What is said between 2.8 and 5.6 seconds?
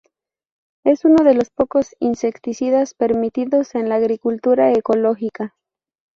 permitidos en la agricultura ecológica.